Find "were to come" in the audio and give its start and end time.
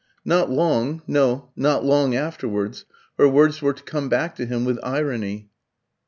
3.61-4.09